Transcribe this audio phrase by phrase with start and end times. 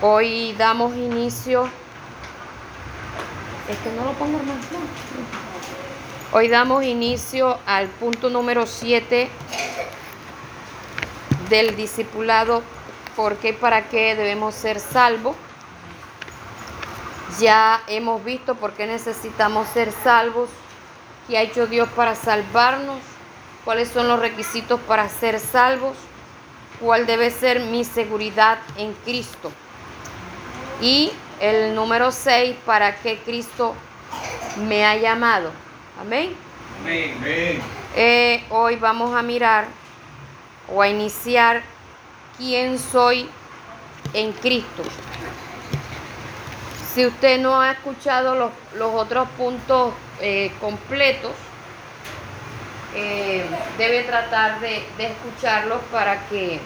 [0.00, 1.68] Hoy damos inicio.
[3.68, 4.38] Es que no lo pongo.
[6.30, 9.28] Hoy damos inicio al punto número 7
[11.50, 12.62] del discipulado.
[13.16, 15.34] ¿Por qué y para qué debemos ser salvos?
[17.40, 20.48] Ya hemos visto por qué necesitamos ser salvos,
[21.26, 23.00] qué ha hecho Dios para salvarnos,
[23.64, 25.96] cuáles son los requisitos para ser salvos,
[26.78, 29.50] cuál debe ser mi seguridad en Cristo.
[30.80, 33.74] Y el número 6, para qué Cristo
[34.68, 35.50] me ha llamado.
[36.00, 36.34] Amén.
[36.82, 37.60] Amén.
[37.96, 39.66] Eh, hoy vamos a mirar
[40.72, 41.62] o a iniciar
[42.36, 43.28] quién soy
[44.12, 44.82] en Cristo.
[46.94, 48.52] Si usted no ha escuchado los,
[48.94, 51.32] otros puntos eh, completos,
[52.94, 53.44] eh,
[53.76, 56.60] debe tratar de, de escucharlos para que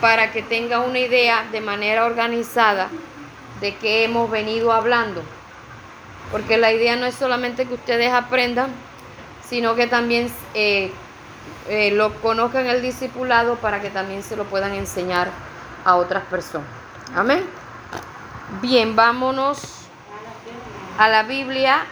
[0.00, 2.88] para que tenga una idea de manera organizada
[3.60, 5.22] de qué hemos venido hablando.
[6.32, 8.70] Porque la idea no es solamente que ustedes aprendan,
[9.46, 10.90] sino que también eh,
[11.68, 15.28] eh, lo conozcan el discipulado para que también se lo puedan enseñar
[15.84, 16.68] a otras personas.
[17.14, 17.44] Amén.
[18.62, 19.60] Bien, vámonos
[20.98, 21.84] a la Biblia.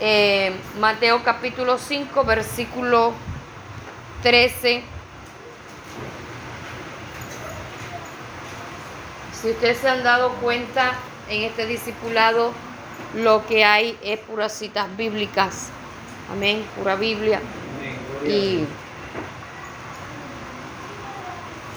[0.00, 3.12] Eh, Mateo capítulo 5, versículo
[4.22, 4.97] 13
[9.40, 10.94] Si ustedes se han dado cuenta
[11.28, 12.52] en este discipulado,
[13.14, 15.68] lo que hay es puras citas bíblicas.
[16.32, 17.40] Amén, pura Biblia.
[18.26, 18.64] Y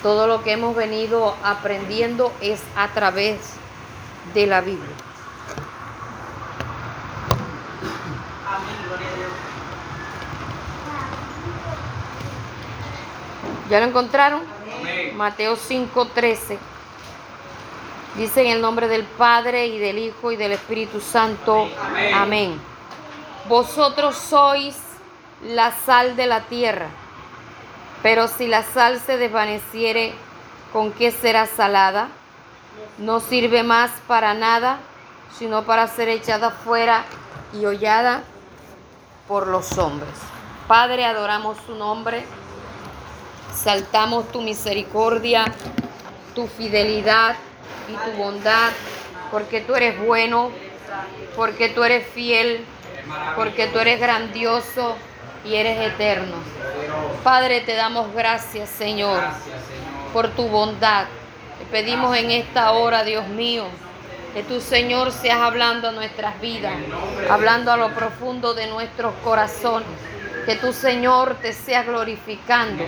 [0.02, 3.38] todo lo que hemos venido aprendiendo es a través
[4.34, 4.96] de la Biblia.
[13.70, 14.42] ¿Ya lo encontraron?
[15.16, 16.58] Mateo 5:13.
[18.16, 21.70] Dice en el nombre del Padre y del Hijo y del Espíritu Santo.
[22.14, 22.60] Amén.
[23.48, 24.76] Vosotros sois
[25.44, 26.88] la sal de la tierra,
[28.04, 30.14] pero si la sal se desvaneciere,
[30.74, 32.10] ¿con qué será salada?
[32.98, 34.80] No sirve más para nada,
[35.40, 37.06] sino para ser echada fuera
[37.54, 38.24] y hollada
[39.28, 40.14] por los hombres.
[40.68, 42.26] Padre, adoramos su nombre,
[43.56, 45.46] saltamos tu misericordia,
[46.36, 47.36] tu fidelidad
[47.88, 48.72] y tu bondad,
[49.32, 50.52] porque tú eres bueno,
[51.36, 52.66] porque tú eres fiel,
[53.36, 54.96] porque tú eres grandioso
[55.46, 56.36] y eres eterno.
[57.24, 59.22] Padre, te damos gracias, Señor,
[60.14, 61.06] por tu bondad.
[61.60, 63.66] Te pedimos en esta hora, Dios mío,
[64.34, 66.74] que tu Señor seas hablando a nuestras vidas,
[67.30, 69.88] hablando a lo profundo de nuestros corazones.
[70.46, 72.84] Que tu Señor te sea glorificando,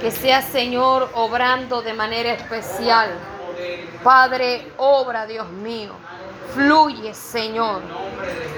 [0.00, 3.10] que sea Señor obrando de manera especial
[4.02, 5.92] Padre, obra, Dios mío.
[6.54, 7.82] Fluye, Señor.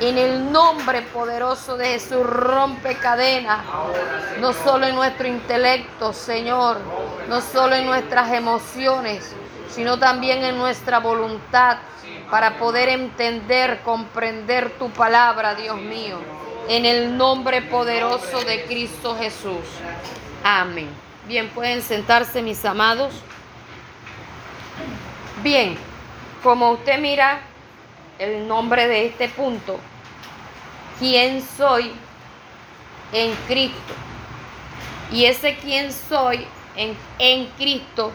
[0.00, 3.60] En el nombre poderoso de Jesús, rompe cadenas.
[4.40, 6.78] No solo en nuestro intelecto, Señor.
[7.28, 9.34] No solo en nuestras emociones,
[9.70, 11.78] sino también en nuestra voluntad
[12.30, 16.18] para poder entender, comprender tu palabra, Dios mío.
[16.68, 19.66] En el nombre poderoso de Cristo Jesús.
[20.42, 20.88] Amén.
[21.26, 23.12] Bien, pueden sentarse, mis amados.
[25.42, 25.76] Bien,
[26.44, 27.40] como usted mira
[28.20, 29.80] el nombre de este punto,
[31.00, 31.90] ¿quién soy
[33.12, 33.92] en Cristo?
[35.10, 38.12] Y ese quién soy en, en Cristo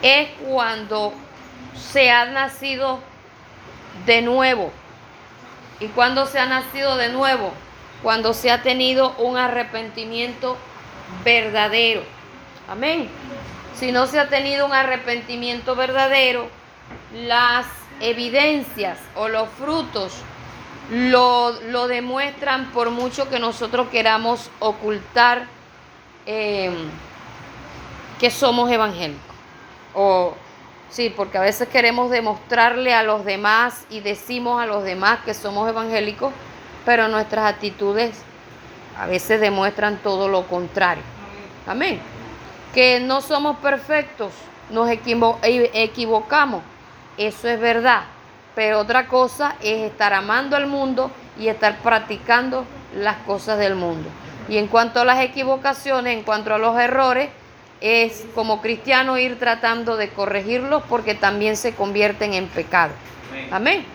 [0.00, 1.12] es cuando
[1.74, 3.00] se ha nacido
[4.06, 4.70] de nuevo.
[5.80, 7.52] ¿Y cuando se ha nacido de nuevo?
[8.04, 10.56] Cuando se ha tenido un arrepentimiento
[11.24, 12.04] verdadero.
[12.68, 13.10] Amén
[13.78, 16.48] si no se ha tenido un arrepentimiento verdadero,
[17.12, 17.66] las
[18.00, 20.12] evidencias o los frutos
[20.90, 21.52] lo,
[21.88, 25.46] demuestran por mucho que nosotros queramos ocultar
[26.26, 26.72] eh,
[28.18, 29.22] que somos evangélicos.
[29.94, 30.34] O
[30.90, 35.34] sí, porque a veces queremos demostrarle a los demás y decimos a los demás que
[35.34, 36.32] somos evangélicos,
[36.84, 38.16] pero nuestras actitudes
[38.98, 41.04] a veces demuestran todo lo contrario.
[41.66, 42.15] Amén
[42.76, 44.32] que no somos perfectos,
[44.68, 46.62] nos equivocamos,
[47.16, 48.02] eso es verdad.
[48.54, 54.10] Pero otra cosa es estar amando al mundo y estar practicando las cosas del mundo.
[54.50, 57.30] Y en cuanto a las equivocaciones, en cuanto a los errores,
[57.80, 62.92] es como cristiano ir tratando de corregirlos porque también se convierten en pecado.
[63.50, 63.86] Amén.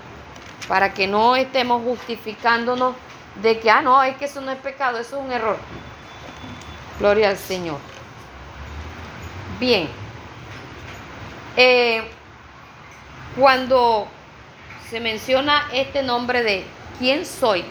[0.67, 2.95] Para que no estemos justificándonos
[3.43, 5.57] de que, ah, no, es que eso no es pecado, eso es un error.
[6.97, 7.90] Gloria al Señor.
[9.61, 9.87] Bien,
[11.55, 12.01] Eh,
[13.37, 14.07] cuando
[14.89, 16.65] se menciona este nombre de
[16.97, 17.63] quién soy,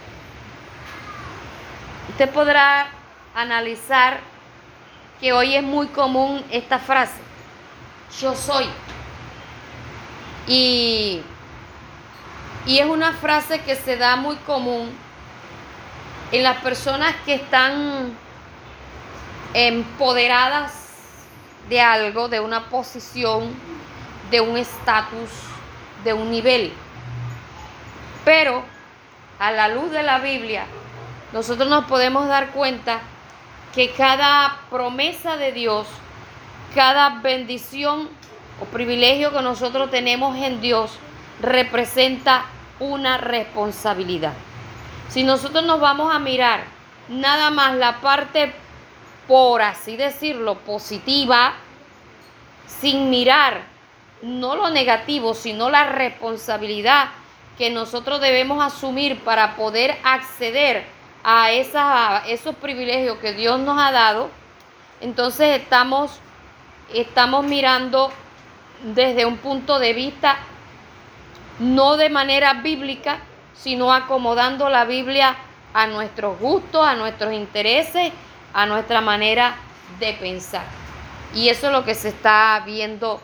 [2.10, 2.90] usted podrá
[3.34, 4.20] analizar
[5.20, 7.20] que hoy es muy común esta frase,
[8.20, 8.66] yo soy.
[10.46, 11.22] Y,
[12.66, 14.92] y es una frase que se da muy común
[16.30, 18.12] en las personas que están
[19.54, 20.79] empoderadas
[21.70, 23.54] de algo, de una posición,
[24.30, 25.30] de un estatus,
[26.04, 26.72] de un nivel.
[28.24, 28.62] Pero
[29.38, 30.66] a la luz de la Biblia,
[31.32, 32.98] nosotros nos podemos dar cuenta
[33.74, 35.86] que cada promesa de Dios,
[36.74, 38.08] cada bendición
[38.60, 40.98] o privilegio que nosotros tenemos en Dios
[41.40, 42.44] representa
[42.80, 44.32] una responsabilidad.
[45.08, 46.64] Si nosotros nos vamos a mirar
[47.08, 48.52] nada más la parte,
[49.30, 51.52] por así decirlo, positiva,
[52.66, 53.60] sin mirar
[54.22, 57.10] no lo negativo, sino la responsabilidad
[57.56, 60.84] que nosotros debemos asumir para poder acceder
[61.22, 64.30] a, esos privilegios que Dios nos ha dado,
[65.00, 66.18] entonces estamos,
[66.92, 68.10] estamos mirando
[68.82, 70.38] desde un punto de vista
[71.60, 73.20] no de manera bíblica,
[73.54, 75.36] sino acomodando la Biblia
[75.72, 78.12] a nuestros gustos, a nuestros intereses,
[78.52, 79.56] a nuestra manera
[79.98, 80.64] de pensar.
[81.34, 83.20] Y eso es lo que se está viendo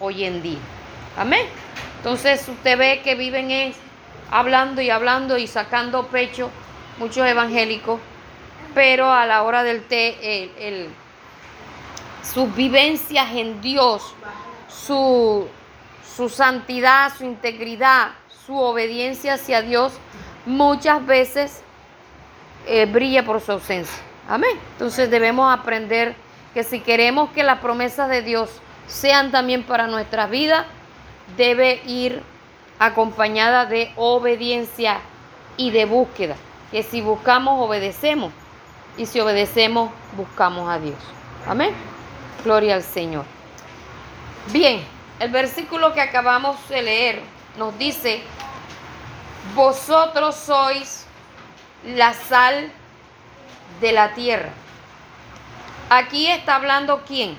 [0.00, 0.58] hoy en día.
[1.16, 1.46] Amén.
[1.98, 3.76] Entonces usted ve que viven es
[4.30, 6.50] hablando y hablando y sacando pecho
[6.98, 8.00] muchos evangélicos,
[8.74, 10.90] pero a la hora del té, el,
[12.22, 14.14] sus vivencias en Dios,
[14.68, 15.46] su,
[16.16, 18.12] su santidad, su integridad,
[18.46, 19.92] su obediencia hacia Dios,
[20.46, 21.62] muchas veces
[22.66, 24.02] eh, brilla por su ausencia.
[24.28, 24.58] Amén.
[24.72, 26.14] Entonces debemos aprender
[26.52, 28.50] que si queremos que las promesas de Dios
[28.86, 30.66] sean también para nuestra vida,
[31.36, 32.22] debe ir
[32.78, 35.00] acompañada de obediencia
[35.56, 36.36] y de búsqueda
[36.74, 38.32] que si buscamos, obedecemos.
[38.96, 40.98] Y si obedecemos, buscamos a Dios.
[41.46, 41.72] Amén.
[42.42, 43.24] Gloria al Señor.
[44.52, 44.84] Bien,
[45.20, 47.20] el versículo que acabamos de leer
[47.56, 48.24] nos dice,
[49.54, 51.06] vosotros sois
[51.84, 52.72] la sal
[53.80, 54.50] de la tierra.
[55.90, 57.36] Aquí está hablando quién?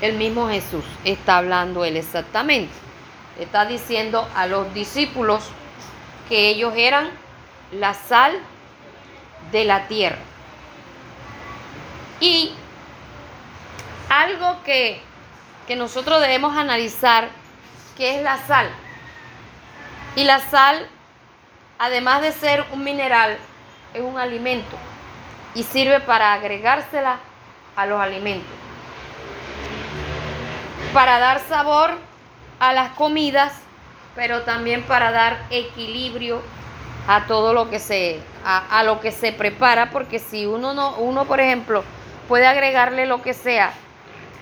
[0.00, 2.72] El mismo Jesús está hablando él exactamente.
[3.38, 5.44] Está diciendo a los discípulos
[6.28, 7.10] que ellos eran
[7.72, 8.38] la sal
[9.52, 10.18] de la tierra.
[12.20, 12.52] Y
[14.08, 15.00] algo que,
[15.66, 17.28] que nosotros debemos analizar,
[17.96, 18.68] que es la sal.
[20.16, 20.86] Y la sal,
[21.80, 23.38] además de ser un mineral,
[23.94, 24.76] es un alimento
[25.54, 27.18] y sirve para agregársela
[27.74, 28.52] a los alimentos.
[30.92, 31.92] Para dar sabor
[32.60, 33.52] a las comidas
[34.14, 36.42] pero también para dar equilibrio
[37.08, 41.24] a todo lo que se a, lo que se prepara porque si uno no uno
[41.24, 41.84] por ejemplo
[42.28, 43.72] puede agregarle lo que sea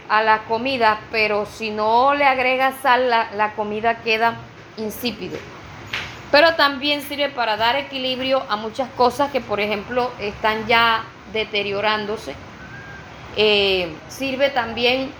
[0.08, 4.34] a la comida pero si no le agrega sal la, la comida queda
[4.78, 5.38] insípida
[6.30, 12.34] pero también sirve para dar equilibrio a muchas cosas que por ejemplo están ya deteriorándose
[13.36, 15.10] eh, sirve también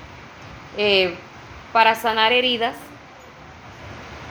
[0.76, 1.14] eh,
[1.73, 2.75] para sanar heridas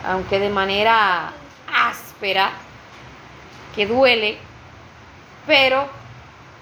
[0.05, 1.33] aunque de manera
[1.73, 2.51] áspera,
[3.75, 4.37] que duele,
[5.45, 5.87] pero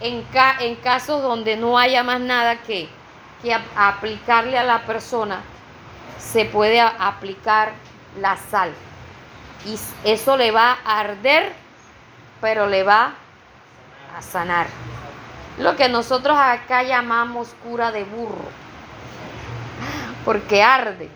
[0.02, 0.26] en,
[0.60, 2.90] en casos donde no haya más nada que,
[3.42, 5.42] que aplicarle a la persona,
[6.18, 7.74] se puede aplicar
[8.20, 8.74] la sal.
[9.66, 11.52] Y eso le va a arder,
[12.40, 13.14] pero le va
[14.16, 14.68] a sanar.
[15.58, 18.50] Lo que nosotros acá llamamos cura de burro,
[20.24, 21.10] porque arde.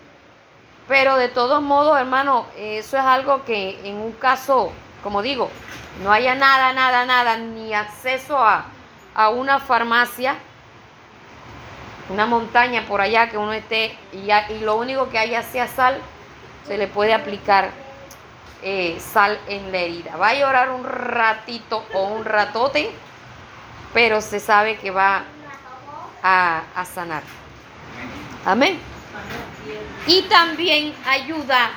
[0.88, 4.72] Pero de todos modos, hermano, eso es algo que en un caso,
[5.04, 5.52] como digo,
[6.04, 8.66] no haya nada, nada, nada, ni acceso a,
[9.30, 10.36] una farmacia,
[12.10, 16.00] una montaña por allá que uno esté y, y lo único que haya sea sal,
[16.66, 17.70] se le puede aplicar
[18.64, 20.18] eh, sal en la herida.
[20.18, 22.92] Va a llorar un ratito o un ratote,
[23.94, 25.24] pero se sabe que va
[26.24, 27.24] a, sanar.
[28.46, 28.80] Amén
[30.08, 31.72] y también ayuda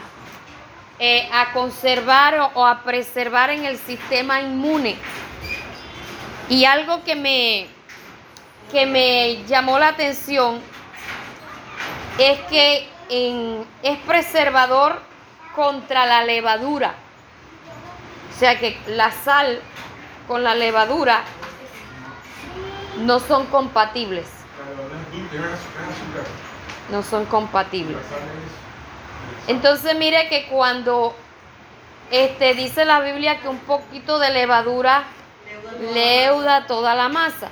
[0.98, 4.96] eh, a conservar o, a preservar en el sistema inmune.
[6.48, 7.66] Y algo que me,
[8.70, 10.60] que me llamó la atención
[12.18, 12.88] es que
[13.82, 15.02] es preservador
[15.54, 16.94] contra la levadura.
[18.34, 19.60] O sea que la sal
[20.26, 21.22] con la levadura
[22.98, 24.26] no son compatibles.
[26.90, 27.98] No son compatibles.
[29.48, 31.14] Entonces mire que cuando
[32.10, 35.04] este, dice la Biblia que un poquito de levadura
[35.94, 37.48] leuda toda la masa.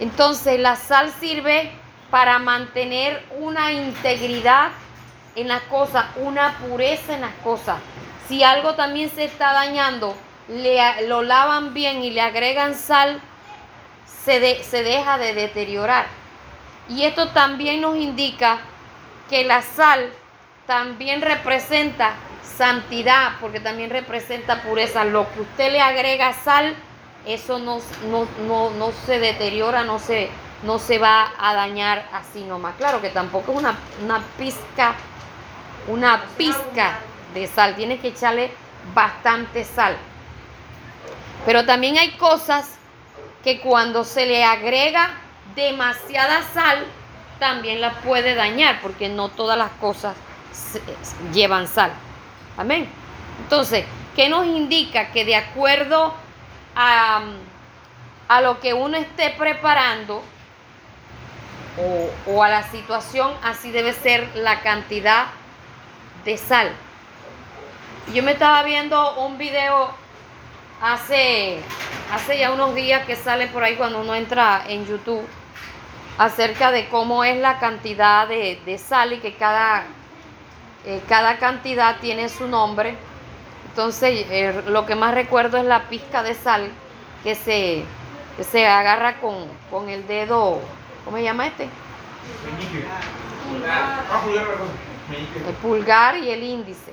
[0.00, 1.72] Entonces la sal sirve
[2.10, 4.70] para mantener una integridad
[5.34, 7.78] en las cosas, una pureza en las cosas.
[8.28, 10.14] Si algo también se está dañando,
[10.48, 13.20] le, lo lavan bien y le agregan sal,
[14.24, 16.06] se, se deja de deteriorar.
[16.88, 18.58] Y esto también nos indica
[19.28, 20.10] que la sal
[20.66, 22.12] también representa
[22.58, 25.04] santidad, porque también representa pureza.
[25.04, 26.74] Lo que usted le agrega sal,
[27.26, 30.28] eso no, no, se deteriora, no se,
[30.64, 32.74] no se va a dañar así nomás.
[32.76, 34.94] Claro que tampoco es una, una pizca,
[35.88, 36.98] una pizca
[37.34, 38.50] de sal, tiene que echarle
[38.94, 39.96] bastante sal.
[41.44, 42.78] Pero también hay cosas
[43.42, 45.10] que cuando se le agrega
[45.54, 46.84] demasiada sal,
[47.38, 50.14] también la puede dañar, porque no todas las cosas
[51.32, 51.92] llevan sal.
[52.56, 52.88] Amén.
[53.42, 53.84] Entonces,
[54.16, 55.10] ¿qué nos indica?
[55.12, 56.12] Que de acuerdo
[56.74, 57.22] a,
[58.28, 60.22] a lo que uno esté preparando
[61.78, 65.26] o, o a la situación, así debe ser la cantidad
[66.24, 66.70] de sal.
[68.12, 69.90] Yo me estaba viendo un video
[70.80, 71.60] hace,
[72.12, 75.26] hace ya unos días que sale por ahí cuando uno entra en YouTube
[76.16, 79.84] acerca de cómo es la cantidad de, de sal y que cada
[80.84, 82.96] eh, cada cantidad tiene su nombre.
[83.68, 86.70] Entonces, eh, lo que más recuerdo es la pizca de sal
[87.22, 87.84] que se,
[88.42, 90.60] se agarra con, el dedo,
[91.04, 91.68] ¿cómo se llama este?
[95.10, 96.92] El pulgar y el índice.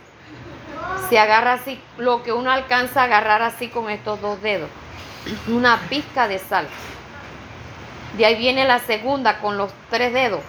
[1.09, 4.69] Se agarra así, lo que uno alcanza a agarrar así con estos dos dedos.
[5.47, 6.67] Una pizca de sal.
[8.17, 10.41] De ahí viene la segunda con los tres dedos.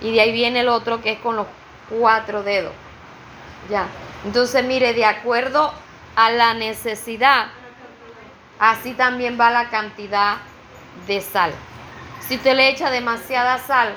[0.00, 1.46] Y de ahí viene el otro que es con los
[1.88, 2.72] cuatro dedos.
[3.70, 3.86] Ya.
[4.24, 5.72] Entonces, mire, de acuerdo
[6.16, 7.46] a la necesidad,
[8.58, 10.36] así también va la cantidad
[11.06, 11.52] de sal.
[12.20, 13.94] Si usted le echa demasiada sal,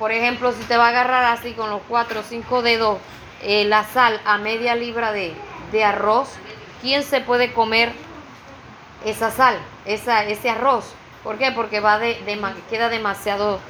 [0.00, 2.98] por ejemplo, si te va a agarrar así con los cuatro o cinco dedos
[3.42, 5.34] eh, la sal a media libra de,
[5.84, 6.30] arroz,
[6.80, 7.92] ¿quién se puede comer
[9.04, 10.94] esa sal, ese arroz?
[11.22, 11.52] ¿Por qué?
[11.52, 12.16] Porque va de,
[12.70, 13.60] queda demasiado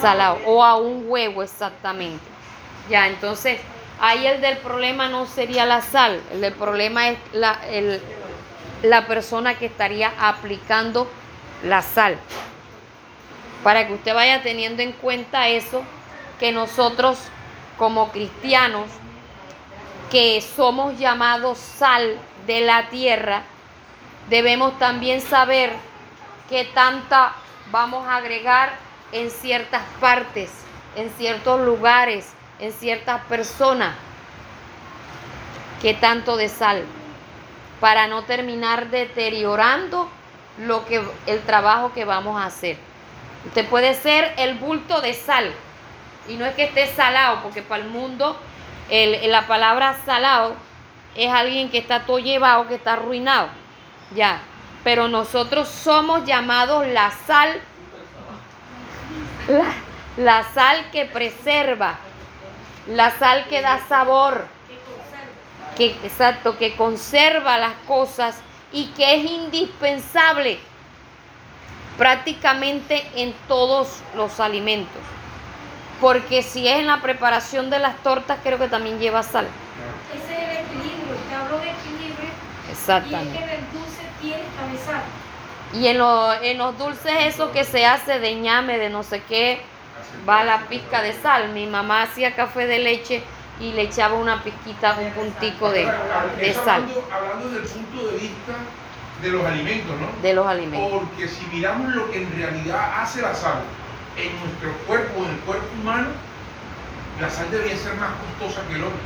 [0.00, 0.38] salado.
[0.46, 2.24] O a un huevo exactamente.
[2.88, 3.58] Ya, entonces
[4.00, 7.58] ahí el del problema no sería la sal, el del problema es la,
[8.84, 11.10] la persona que estaría aplicando
[11.64, 12.18] la sal.
[13.62, 15.82] Para que usted vaya teniendo en cuenta eso,
[16.38, 17.18] que nosotros
[17.76, 18.88] como cristianos,
[20.10, 23.42] que somos llamados sal de la tierra,
[24.28, 25.72] debemos también saber
[26.48, 27.32] qué tanta
[27.70, 28.72] vamos a agregar
[29.12, 30.50] en ciertas partes,
[30.96, 33.94] en ciertos lugares, en ciertas personas
[35.80, 36.84] que tanto de sal
[37.80, 40.08] para no terminar deteriorando
[40.58, 42.89] lo que el trabajo que vamos a hacer.
[43.46, 45.52] Usted puede ser el bulto de sal.
[46.28, 48.36] Y no es que esté salado, porque para el mundo
[48.90, 50.54] la palabra salado
[51.14, 53.48] es alguien que está todo llevado, que está arruinado.
[54.14, 54.40] Ya,
[54.84, 57.60] pero nosotros somos llamados la sal,
[60.16, 61.98] la sal que preserva,
[62.88, 64.46] la sal que da sabor,
[65.76, 68.40] que, exacto, que conserva las cosas
[68.72, 70.58] y que es indispensable
[72.00, 75.02] prácticamente en todos los alimentos.
[76.00, 79.46] Porque si es en la preparación de las tortas, creo que también lleva sal.
[80.14, 82.30] Ese es el equilibrio, te hablo de equilibrio.
[82.70, 83.34] Exactamente.
[83.34, 85.02] Y es que el dulce tiene sal.
[85.74, 89.60] Y en, en los dulces eso que se hace de ñame, de no sé qué,
[90.26, 91.50] va la pizca de sal.
[91.50, 93.22] Mi mamá hacía café de leche
[93.60, 95.84] y le echaba una pizquita, un puntico de,
[96.38, 96.86] de sal.
[97.12, 98.54] Hablando, desde el punto de vista
[99.22, 100.22] de los alimentos, ¿no?
[100.22, 101.00] De los alimentos.
[101.00, 103.62] Porque si miramos lo que en realidad hace la sal
[104.16, 106.08] en nuestro cuerpo, en el cuerpo humano,
[107.20, 108.96] la sal debería ser más costosa que el oro.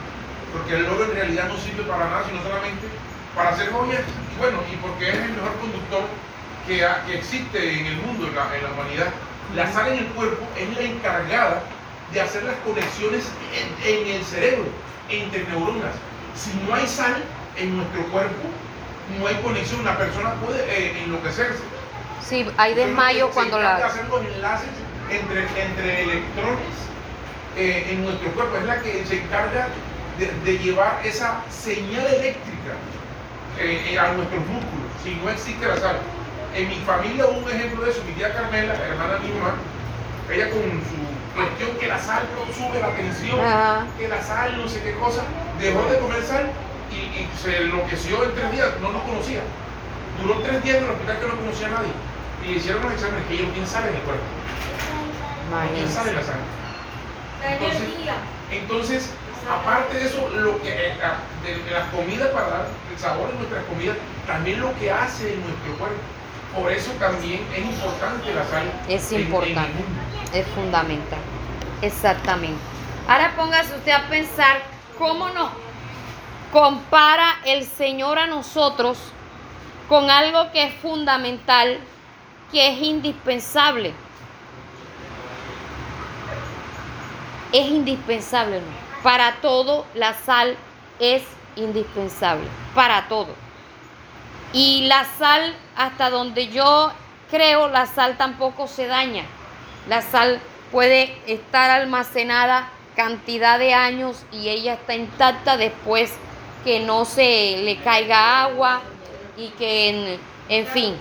[0.53, 2.87] Porque el oro en realidad no sirve para nada, sino solamente
[3.35, 4.03] para hacer joyas.
[4.03, 6.03] Y bueno, y porque es el mejor conductor
[6.67, 9.11] que, que existe en el mundo, en la humanidad.
[9.55, 11.63] La sal en el cuerpo es la encargada
[12.13, 13.29] de hacer las conexiones
[13.85, 14.67] en, el cerebro,
[15.09, 15.95] entre neuronas.
[16.35, 17.23] Si no hay sal
[17.57, 18.49] en nuestro cuerpo,
[19.19, 21.63] no hay conexión, la persona puede eh, enloquecerse.
[22.27, 23.77] Sí, hay desmayo cuando la...
[23.77, 24.69] hacer los enlaces
[25.11, 26.75] entre, entre electrones
[27.57, 29.69] eh, en nuestro cuerpo, es la que se encarga
[30.19, 32.75] de, llevar esa señal eléctrica
[33.59, 35.97] eh, a nuestros músculos, si no existe la sal.
[36.55, 38.01] En mi familia hubo un ejemplo de eso.
[38.07, 39.57] Mi tía Carmela, hermana de mi mamá,
[40.33, 42.23] ella con su cuestión que la sal
[42.57, 43.85] sube la tensión, Ajá.
[43.99, 45.23] que la sal no sé qué cosa,
[45.61, 46.51] dejó de comer sal
[46.95, 49.41] y, y se enloqueció en tres días, no nos conocía.
[50.23, 51.93] Duró tres días en el hospital que no conocía a nadie.
[52.45, 54.23] Y le hicieron los exámenes que ellos tienen sal en el cuerpo.
[55.93, 56.45] Sal en la sangre.
[57.43, 58.15] La Entonces- energía.
[58.51, 59.11] Entonces,
[59.51, 63.31] aparte de eso, lo que eh, ah, de, de las comidas para dar el sabor
[63.31, 63.97] en nuestras comidas,
[64.27, 65.97] también lo que hace en nuestro cuerpo.
[66.55, 68.71] Por eso también es importante la sal.
[68.89, 69.85] Es en- en el importante.
[70.33, 71.19] Es fundamental.
[71.83, 72.61] Exactamente.
[73.09, 74.63] Ahora póngase usted a pensar
[74.99, 75.51] cómo nos
[76.55, 78.97] compara el Señor a nosotros
[79.89, 81.81] con algo que es fundamental,
[82.53, 83.93] que es indispensable.
[87.53, 88.77] Es indispensable, hermano.
[89.03, 90.57] Para todo la sal
[91.01, 91.25] es
[91.57, 92.47] indispensable.
[92.73, 93.35] Para todo.
[94.53, 96.93] Y la sal, hasta donde yo
[97.33, 99.25] creo, la sal tampoco se daña.
[99.89, 106.17] La sal puede estar almacenada cantidad de años y ella está intacta después
[106.65, 108.81] que no se le caiga agua
[109.37, 110.19] y que, en,
[110.49, 110.97] en fin,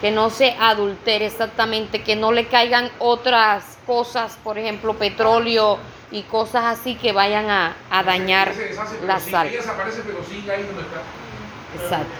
[0.00, 5.78] que no se adultere exactamente, que no le caigan otras cosas, por ejemplo, petróleo
[6.10, 9.50] y cosas así que vayan a, a dañar se deshace, la sal.
[9.50, 11.02] Desaparece, pero sigue ahí donde está.
[11.74, 12.14] Exacto.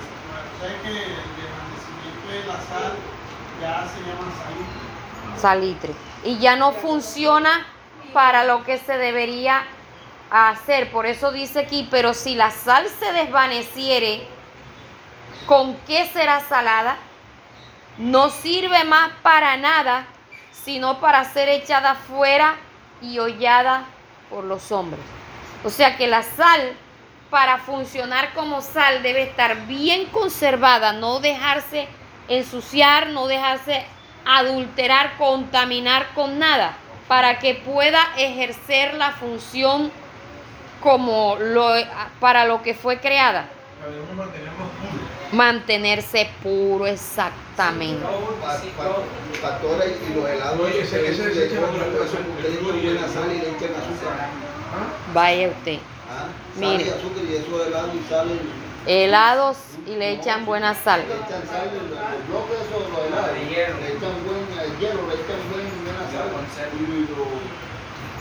[0.61, 2.93] ¿Sabes que el desvanecimiento de la sal
[3.61, 5.41] ya se llama salitre?
[5.41, 5.93] salitre.
[6.25, 7.67] Y ya no funciona
[8.13, 9.65] para lo que se debería
[10.31, 10.91] hacer.
[10.91, 14.27] Por eso dice aquí, pero si la sal se desvaneciere,
[15.47, 16.97] ¿con qué será salada?
[17.99, 20.07] No sirve más para nada,
[20.53, 22.57] sino para ser echada fuera
[23.01, 23.85] y hollada
[24.31, 25.03] por los hombres.
[25.65, 26.75] O sea que la sal,
[27.31, 31.89] para funcionar como sal, debe estar bien conservada, no dejarse
[32.29, 33.85] ensuciar, no dejarse
[34.25, 36.77] adulterar, contaminar con nada,
[37.09, 39.93] para que pueda ejercer la función
[40.87, 41.71] como lo,
[42.21, 43.49] para lo que fue creada.
[44.17, 45.33] Mantenernos puros.
[45.33, 48.05] Mantenerse puro exactamente.
[48.05, 51.49] Pa- pa- Pastora y los helados Oye, ese- ese- ese-.
[55.13, 55.79] Vaya usted.
[56.55, 56.85] Mire.
[58.87, 61.01] helados y le echan buena sal.
[61.09, 61.89] Le echan sal, los
[62.29, 63.31] bloques esos, los helados.
[63.35, 66.31] Le echan buen el hielo, le echan buen, buena sal.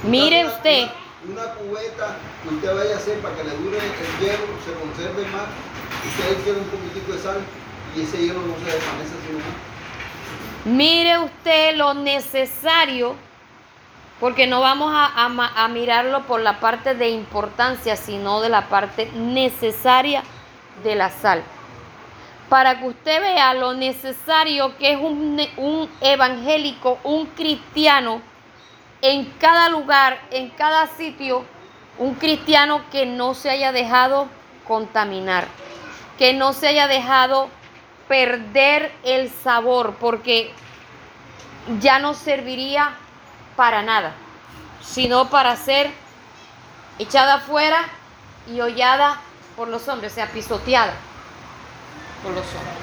[0.03, 0.87] Mire usted.
[1.31, 5.25] Una, cubeta que usted vaya a hacer para que le dure el hielo, se conserve
[5.31, 5.47] más.
[6.07, 7.37] Usted quiere un poquitico de sal
[7.95, 9.47] y ese hielo no se desvanece sino más.
[10.65, 13.15] Mire usted lo necesario,
[14.19, 19.11] porque no vamos a, a mirarlo por la parte de importancia, sino de la parte
[19.13, 20.23] necesaria
[20.83, 21.43] de la sal.
[22.49, 28.21] Para que usted vea lo necesario que es un, un evangélico, un cristiano,
[29.01, 31.45] en cada lugar, en cada sitio,
[31.97, 34.27] un cristiano que no se haya dejado
[34.67, 35.47] contaminar,
[36.17, 37.49] que no se haya dejado
[38.07, 40.53] perder el sabor, porque
[41.79, 42.95] ya no serviría
[43.55, 44.13] para nada,
[44.81, 45.91] sino para ser
[46.99, 47.79] echada afuera
[48.47, 49.19] y hollada
[49.55, 50.93] por los hombres, o sea, pisoteada
[52.23, 52.75] por los hombres.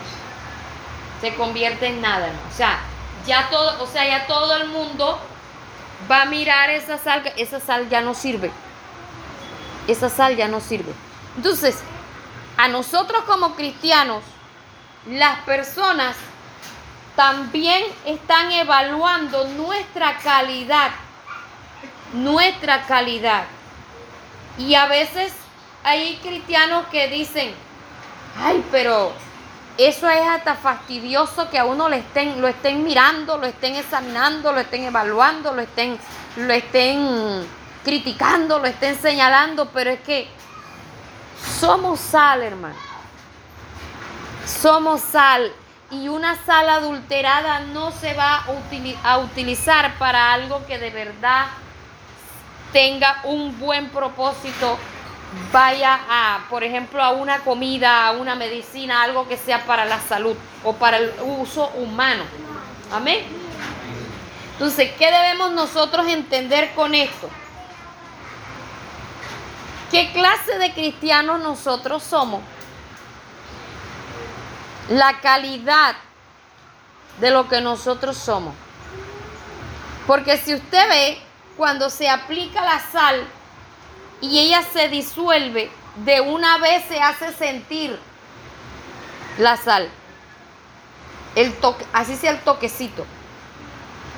[1.20, 2.48] Se convierte en nada, ¿no?
[2.48, 2.81] O sea,
[3.27, 5.20] ya todo, o sea, ya todo el mundo
[6.11, 8.51] va a mirar esa sal, esa sal ya no sirve.
[9.87, 10.93] Esa sal ya no sirve.
[11.37, 11.79] Entonces,
[12.57, 14.23] a nosotros como cristianos,
[15.07, 16.17] las personas
[17.17, 20.93] también están evaluando nuestra calidad,
[22.12, 23.45] nuestra calidad.
[24.59, 25.33] Y a veces
[25.83, 27.55] hay cristianos que dicen,
[28.38, 29.12] ay, pero
[29.79, 34.53] eso es hasta fastidioso que a uno le estén, lo estén mirando, lo estén examinando,
[34.53, 35.99] lo estén evaluando, lo estén,
[36.37, 37.47] lo estén
[37.85, 40.29] criticando, lo estén señalando, pero es que
[41.59, 42.77] somos sal, hermano.
[44.47, 45.53] Somos sal
[45.91, 50.91] y una sal adulterada no se va a, utili- a utilizar para algo que de
[50.91, 51.47] verdad
[52.73, 54.79] tenga un buen propósito,
[55.53, 60.01] vaya a, por ejemplo, a una comida, a una medicina, algo que sea para la
[60.01, 62.25] salud o para el uso humano.
[62.92, 63.25] Amén.
[64.53, 67.29] Entonces, ¿qué debemos nosotros entender con esto?
[69.90, 72.42] ¿Qué clase de cristianos nosotros somos?
[74.88, 75.97] La calidad
[77.21, 78.55] de lo que nosotros somos.
[80.07, 81.18] Porque si usted ve,
[81.57, 83.27] cuando se aplica la sal
[84.23, 87.99] y ella se disuelve, de una vez se hace sentir
[89.37, 89.89] la sal.
[91.35, 93.05] el toque, así sea el toquecito.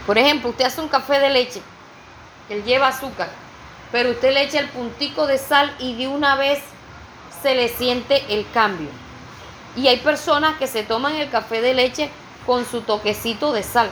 [0.06, 1.62] Por ejemplo, usted hace un café de leche,
[2.48, 3.30] que lleva azúcar,
[3.90, 6.60] pero usted le echa el puntico de sal y de una vez
[7.42, 8.88] se le siente el cambio.
[9.76, 12.10] Y hay personas que se toman el café de leche
[12.44, 13.88] con su toquecito de sal,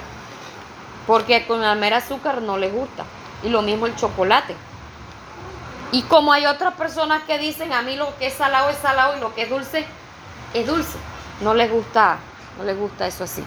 [1.07, 3.05] porque con la mera azúcar no les gusta.
[3.42, 4.55] Y lo mismo el chocolate.
[5.92, 9.16] Y como hay otras personas que dicen, a mí lo que es salado es salado
[9.16, 9.87] y lo que es dulce
[10.55, 10.98] es dulce.
[11.40, 12.18] No les gusta,
[12.59, 13.44] no les gusta eso así.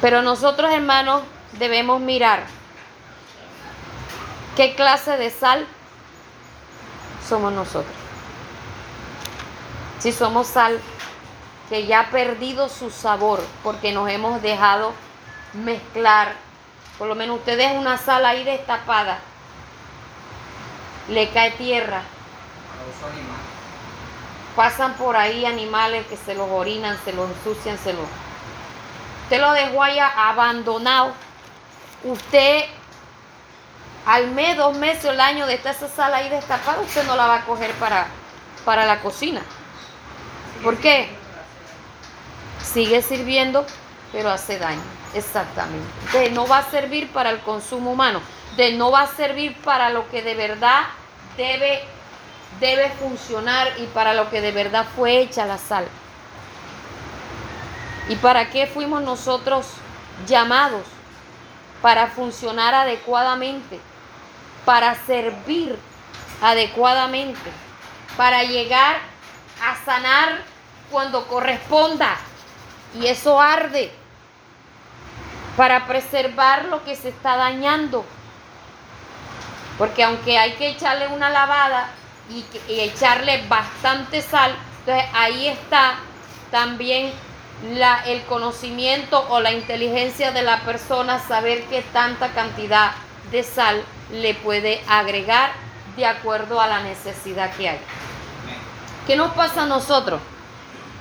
[0.00, 1.22] Pero nosotros, hermanos,
[1.58, 2.44] debemos mirar
[4.56, 5.66] qué clase de sal
[7.28, 7.94] somos nosotros.
[9.98, 10.80] Si somos sal
[11.68, 14.92] que ya ha perdido su sabor porque nos hemos dejado
[15.52, 16.34] mezclar.
[16.98, 19.18] Por lo menos ustedes una sal ahí destapada,
[21.08, 22.02] le cae tierra.
[24.54, 28.06] Pasan por ahí animales que se los orinan, se los ensucian, se los...
[29.24, 31.12] Usted lo dejó allá abandonado.
[32.04, 32.64] Usted
[34.06, 37.16] al mes, dos meses o el año de estar esa sal ahí destapada, usted no
[37.16, 38.06] la va a coger para,
[38.64, 39.42] para la cocina.
[40.62, 41.10] ¿Por qué?
[42.62, 43.66] Sigue sirviendo,
[44.12, 44.80] pero hace daño.
[45.12, 45.86] Exactamente.
[46.12, 48.20] De no va a servir para el consumo humano.
[48.56, 50.84] De no va a servir para lo que de verdad
[51.36, 51.84] debe,
[52.60, 55.86] debe funcionar y para lo que de verdad fue hecha la sal.
[58.08, 59.66] ¿Y para qué fuimos nosotros
[60.26, 60.84] llamados?
[61.82, 63.80] Para funcionar adecuadamente,
[64.64, 65.78] para servir
[66.40, 67.50] adecuadamente,
[68.16, 68.96] para llegar
[69.62, 70.40] a sanar
[70.90, 72.16] cuando corresponda.
[72.98, 73.92] Y eso arde
[75.56, 78.04] para preservar lo que se está dañando.
[79.78, 81.90] Porque aunque hay que echarle una lavada
[82.30, 85.96] y, echarle bastante sal, entonces ahí está
[86.50, 87.12] también
[88.06, 92.92] el conocimiento o la inteligencia de la persona, saber qué tanta cantidad
[93.30, 95.50] de sal le puede agregar
[95.96, 97.78] de acuerdo a la necesidad que hay.
[99.06, 100.20] ¿Qué nos pasa a nosotros?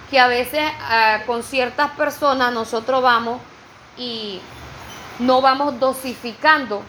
[0.09, 3.41] Que a veces ah, con ciertas personas nosotros vamos
[3.97, 4.39] y
[5.19, 6.83] no vamos dosificando,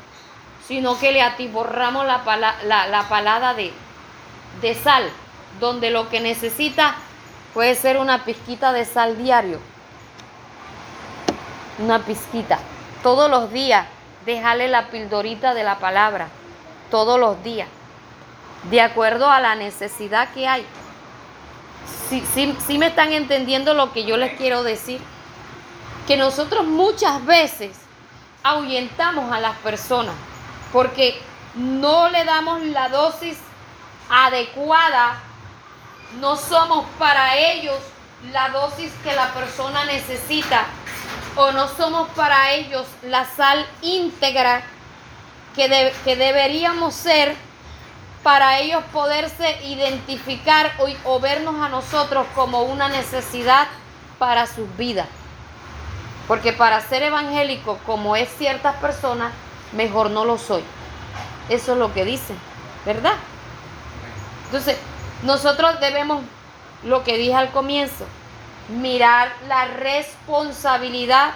[0.67, 2.23] sino que le atiborramos la,
[2.65, 3.73] la, palada de,
[4.61, 5.09] de sal,
[5.61, 6.97] donde lo que necesita
[7.55, 9.61] puede ser una pizquita de sal diario.
[11.79, 12.59] Una pizquita.
[13.03, 13.87] Todos los días,
[14.25, 16.29] déjale la pildorita de la palabra.
[16.91, 17.69] Todos los días.
[18.71, 20.67] De acuerdo a la necesidad que hay.
[22.09, 22.23] Si
[22.67, 25.01] sí me están entendiendo lo que yo les quiero decir
[26.09, 27.77] que nosotros muchas veces
[28.43, 30.15] ahuyentamos a las personas
[30.73, 31.21] porque
[31.55, 33.39] no le damos la dosis
[34.09, 35.21] adecuada,
[36.21, 37.79] no somos para ellos
[38.33, 40.65] la dosis que la persona necesita
[41.37, 44.63] o no somos para ellos la sal íntegra
[45.55, 47.35] que, que deberíamos ser
[48.23, 53.69] para ellos poderse identificar o, o vernos a nosotros como una necesidad
[54.19, 55.07] para sus vidas.
[56.27, 59.33] Porque para ser evangélico, como es ciertas personas,
[59.73, 60.63] mejor no lo soy.
[61.49, 62.37] Eso es lo que dicen,
[62.85, 63.15] ¿verdad?
[64.47, 64.77] Entonces,
[65.23, 66.23] nosotros debemos,
[66.85, 68.05] lo que dije al comienzo,
[68.69, 71.35] mirar la responsabilidad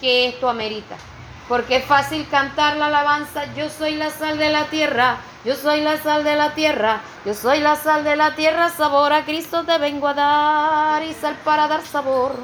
[0.00, 0.96] que esto amerita.
[1.48, 5.80] Porque es fácil cantar la alabanza, yo soy la sal de la tierra, yo soy
[5.80, 9.64] la sal de la tierra, yo soy la sal de la tierra, sabor a Cristo
[9.64, 12.36] te vengo a dar y sal para dar sabor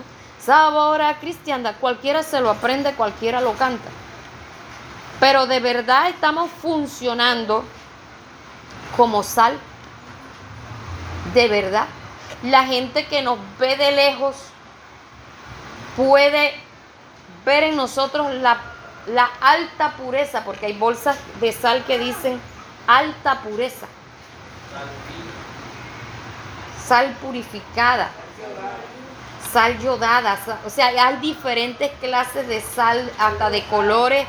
[0.46, 1.74] sabor a cristiandad.
[1.80, 3.90] Cualquiera se lo aprende, cualquiera lo canta.
[5.20, 7.64] Pero de verdad estamos funcionando
[8.96, 9.58] como sal.
[11.34, 11.86] De verdad.
[12.42, 14.36] La gente que nos ve de lejos
[15.96, 16.54] puede
[17.44, 18.60] ver en nosotros la,
[19.40, 22.40] alta pureza, porque hay bolsas de sal que dicen
[22.86, 23.86] alta pureza.
[26.86, 28.10] Sal purificada
[29.52, 34.26] sal yodada, o sea, hay diferentes clases de sal, hasta de colores,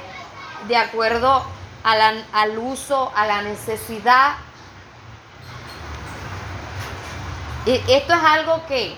[0.67, 1.43] de acuerdo
[1.84, 4.36] al uso, a la necesidad.
[7.65, 8.95] Esto es algo que,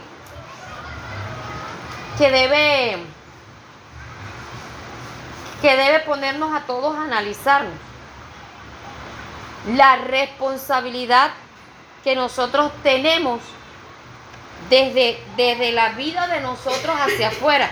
[2.17, 3.05] que debe
[5.61, 7.73] que debe ponernos a todos a analizarnos.
[9.75, 11.31] La responsabilidad
[12.03, 13.41] que nosotros tenemos
[14.69, 17.69] desde, desde la vida de nosotros hacia afuera.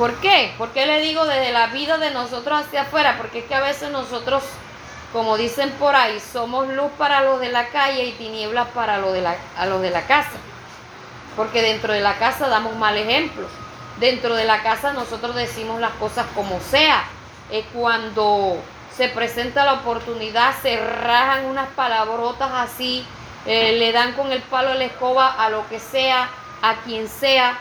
[0.00, 0.54] ¿Por qué?
[0.56, 3.18] ¿Por qué le digo desde la vida de nosotros hacia afuera?
[3.18, 4.42] Porque es que a veces nosotros,
[5.12, 9.12] como dicen por ahí, somos luz para los de la calle y tinieblas para los
[9.12, 10.38] de la, a los de la casa.
[11.36, 13.46] porque dentro de la casa damos mal ejemplo.
[13.98, 17.04] Dentro de la casa nosotros decimos las cosas como sea.
[17.50, 18.56] Es cuando
[18.96, 23.04] se presenta la oportunidad, se rajan unas palabrotas así,
[23.44, 26.30] eh, le dan con el palo de la escoba a lo que sea,
[26.62, 27.58] a quien sea,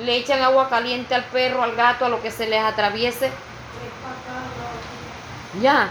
[0.00, 3.30] le echan agua caliente al perro, al gato, a lo que se les atraviese.
[5.60, 5.90] Ya,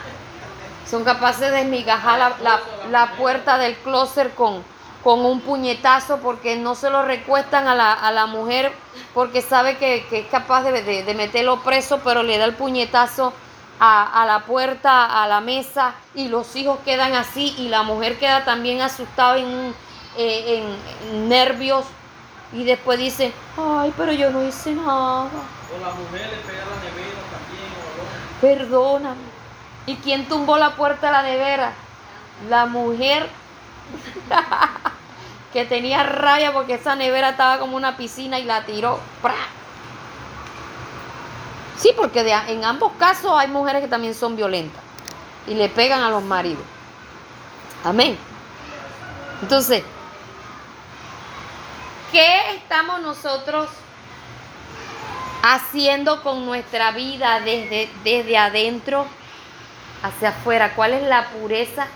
[0.89, 4.63] son capaces de desmigajar la, la- la puerta del closet con,
[5.03, 8.71] con un puñetazo porque no se lo recuestan a la, a la mujer
[9.13, 12.53] porque sabe que, que es capaz de, de- de meterlo preso, pero le da el
[12.53, 13.33] puñetazo
[13.79, 18.17] a, a la puerta, a la mesa y los hijos quedan así y la mujer
[18.17, 19.73] queda también asustada en,
[20.17, 20.63] eh,
[21.11, 21.85] en nervios
[22.53, 25.25] y después dice, ay, pero yo no hice nada.
[25.25, 28.41] O la mujer le pega a la nevera también, o.
[28.41, 29.37] Perdóname.
[29.85, 31.73] ¿Y quién tumbó la puerta de la nevera?
[32.49, 33.29] La mujer
[35.53, 38.99] que tenía rabia porque esa nevera estaba como una piscina y la tiró.
[39.21, 39.35] ¡Pra!
[41.77, 44.81] Sí, porque de en ambos casos hay mujeres que también son violentas
[45.47, 46.63] y le pegan a los maridos.
[47.83, 48.17] Amén.
[49.41, 49.83] Entonces,
[52.11, 53.69] ¿qué estamos nosotros
[55.43, 59.05] haciendo con nuestra vida desde, desde adentro
[60.03, 60.73] hacia afuera?
[60.75, 61.87] ¿Cuál es la pureza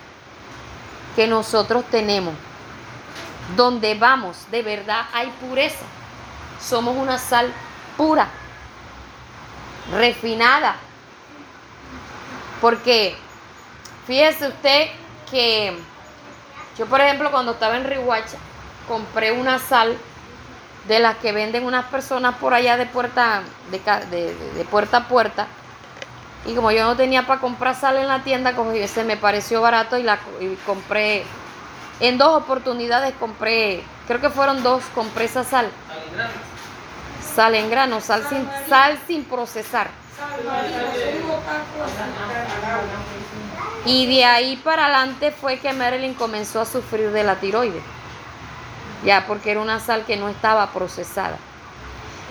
[1.15, 2.33] que nosotros tenemos?
[3.55, 5.85] Donde vamos, de verdad hay pureza.
[6.61, 7.51] Somos una sal
[7.97, 8.27] pura,
[9.91, 10.75] refinada.
[12.61, 13.15] Porque
[14.05, 14.89] fíjese usted
[15.29, 15.77] que
[16.77, 18.37] yo, por ejemplo, cuando estaba en Rihuacha,
[18.87, 19.97] compré una sal
[20.87, 25.07] de las que venden unas personas por allá de puerta, de, de- de- puerta a
[25.07, 25.47] puerta.
[26.45, 29.61] Y como yo no tenía para comprar sal en la tienda, cogí- se me pareció
[29.61, 30.17] barato y la
[30.65, 31.23] compré.
[31.99, 35.69] En dos oportunidades compré, creo que fueron dos, compré esa sal.
[37.35, 39.87] Sal en grano, sal sin, sal sin procesar.
[43.85, 47.81] Y de ahí para adelante fue que Marilyn comenzó a sufrir de la tiroides.
[49.03, 51.37] Ya, porque era una sal que no estaba procesada.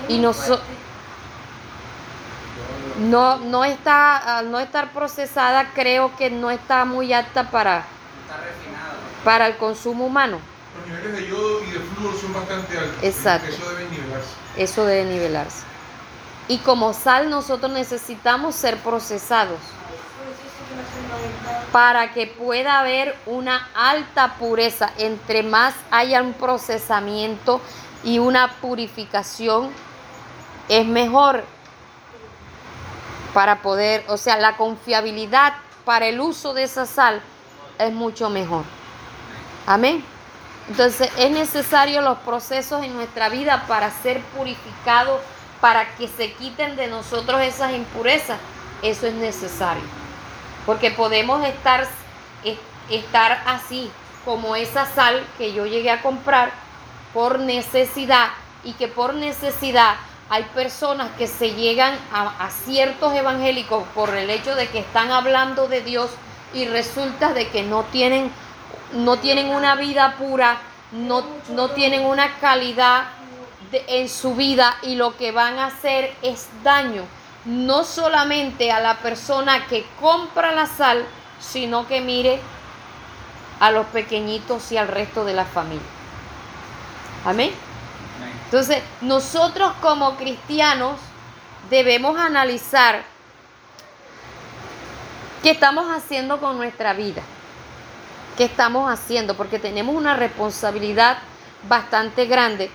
[0.09, 0.61] Y noso-
[2.99, 7.85] no, no está, al no estar procesada, creo que no está muy apta para,
[9.25, 10.39] para el consumo humano.
[10.79, 13.03] Los niveles de yodo y de flúor son bastante altos.
[13.03, 13.49] Exacto.
[13.49, 14.31] Eso debe nivelarse.
[14.57, 15.63] Eso debe nivelarse.
[16.49, 19.59] Y como sal nosotros necesitamos ser procesados
[21.73, 24.91] para que pueda haber una alta pureza.
[24.99, 27.61] Entre más haya un procesamiento
[28.03, 29.71] y una purificación,
[30.69, 31.45] es mejor
[33.35, 37.21] para poder, o sea, la confiabilidad para el uso de esa sal
[37.79, 38.65] es mucho mejor.
[39.67, 40.05] Amén.
[40.69, 45.21] Entonces es necesario los procesos en nuestra vida para ser purificados,
[45.61, 48.39] para que se quiten de nosotros esas impurezas.
[48.83, 50.00] Eso es necesario.
[50.67, 51.87] Porque podemos estar,
[52.45, 52.59] es-
[52.91, 53.91] estar así,
[54.25, 56.53] como esa sal que yo llegué a comprar
[57.15, 58.29] por necesidad
[58.65, 59.97] y que por necesidad
[60.29, 65.67] hay personas que se llegan a, ciertos evangélicos por el hecho de que están hablando
[65.67, 66.11] de Dios
[66.55, 68.31] y resulta de que no tienen,
[68.93, 70.59] no tienen una vida pura,
[70.93, 73.05] no, no tienen una calidad
[73.73, 77.03] en su vida y lo que van a hacer es daño,
[77.45, 81.07] no solamente a la persona que compra la sal,
[81.41, 82.41] sino que mire
[83.61, 85.87] a los pequeñitos y al resto de la familia.
[87.25, 87.53] Amén.
[88.47, 90.99] Entonces, nosotros como cristianos
[91.69, 93.03] debemos analizar
[95.43, 97.23] qué estamos haciendo con nuestra vida.
[98.37, 99.37] ¿Qué estamos haciendo?
[99.37, 101.19] Porque tenemos una responsabilidad
[101.69, 102.71] bastante grande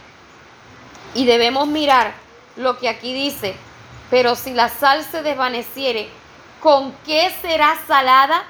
[1.13, 2.13] y debemos mirar
[2.55, 3.55] lo que aquí dice,
[4.09, 6.09] pero si la sal se desvaneciere,
[6.61, 8.43] ¿con qué será salada?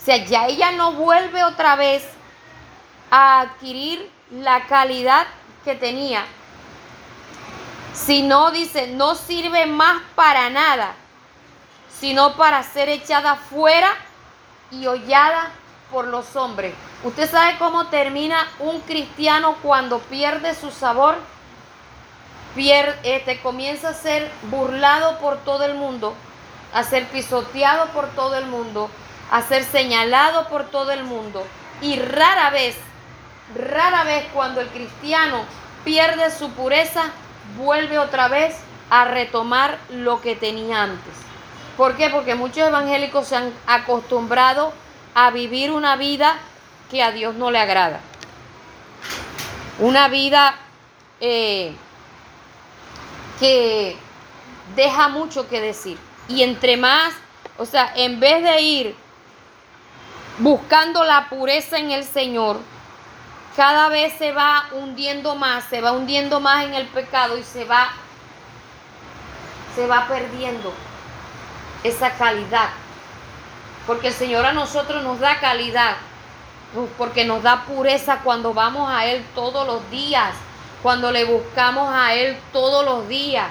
[0.00, 2.04] O sea, ya ella no vuelve otra vez
[3.10, 5.26] a adquirir la calidad
[5.64, 6.24] que tenía.
[7.92, 10.94] Si no, dice, no sirve más para nada,
[12.00, 13.90] sino para ser echada fuera
[14.70, 15.50] y hollada
[15.90, 16.74] por los hombres.
[17.02, 21.18] ¿Usted sabe cómo termina un cristiano cuando pierde su sabor?
[22.56, 26.14] Pier- este, comienza a ser burlado por todo el mundo,
[26.74, 28.90] a ser pisoteado por todo el mundo,
[29.30, 31.46] a ser señalado por todo el mundo.
[31.80, 32.76] Y rara vez,
[33.54, 35.44] rara vez cuando el cristiano
[35.84, 37.04] pierde su pureza,
[37.56, 38.56] vuelve otra vez
[38.90, 41.14] a retomar lo que tenía antes.
[41.76, 42.10] ¿Por qué?
[42.10, 44.72] Porque muchos evangélicos se han acostumbrado
[45.14, 46.36] a vivir una vida
[46.90, 48.00] que a Dios no le agrada.
[49.78, 50.56] Una vida
[51.20, 51.74] eh,
[53.40, 53.96] que
[54.76, 55.98] deja mucho que decir.
[56.28, 57.12] Y entre más,
[57.58, 58.96] o sea, en vez de ir
[60.38, 62.60] buscando la pureza en el Señor,
[63.56, 67.64] cada vez se va hundiendo más, se va hundiendo más en el pecado y se
[67.64, 67.90] va
[69.74, 70.72] se va perdiendo
[71.84, 72.70] esa calidad.
[73.86, 75.96] Porque el Señor a nosotros nos da calidad,
[76.98, 80.34] porque nos da pureza cuando vamos a Él todos los días,
[80.82, 83.48] cuando le buscamos a Él todos los días.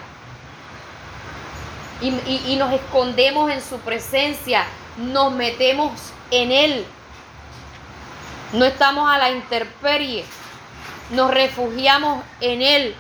[2.02, 2.10] Y,
[2.48, 4.65] y nos escondemos en su presencia,
[4.98, 5.92] nos metemos
[6.32, 6.86] en Él.
[8.54, 10.26] No estamos a la intemperie,
[11.12, 12.96] nos refugiamos en Él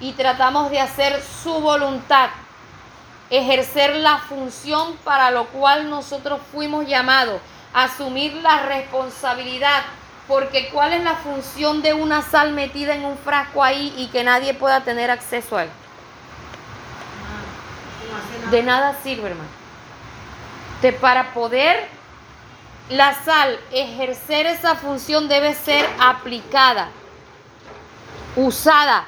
[0.00, 2.30] y tratamos de hacer su voluntad,
[3.30, 7.40] ejercer la función para lo cual nosotros fuimos llamados,
[7.72, 9.82] asumir la responsabilidad,
[10.28, 14.24] porque ¿cuál es la función de una sal metida en un frasco ahí y que
[14.24, 15.70] nadie pueda tener acceso a él?
[18.50, 19.50] De nada sirve, hermano.
[21.00, 21.88] Para poder
[22.88, 26.88] la sal ejercer esa función debe ser aplicada,
[28.36, 29.06] usada.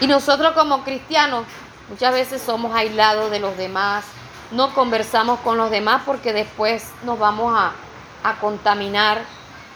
[0.00, 1.46] Y nosotros como cristianos
[1.88, 4.04] muchas veces somos aislados de los demás,
[4.50, 7.72] no conversamos con los demás porque después nos vamos a,
[8.24, 9.22] a contaminar.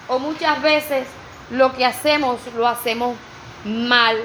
[0.09, 1.07] O muchas veces
[1.51, 3.17] lo que hacemos lo hacemos
[3.65, 4.17] mal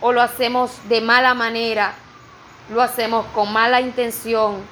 [0.00, 1.94] o lo hacemos de mala manera,
[2.70, 4.62] lo hacemos con mala intención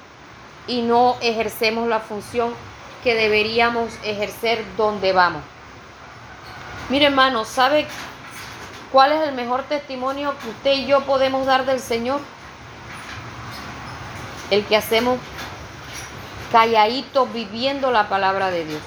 [0.68, 2.54] y no ejercemos la función
[3.02, 5.42] que deberíamos ejercer donde vamos.
[6.88, 7.86] Mire hermano, ¿sabe
[8.92, 12.20] cuál es el mejor testimonio que usted y yo podemos dar del Señor?
[14.50, 15.18] El que hacemos
[16.56, 18.80] calladitos viviendo la palabra de Dios.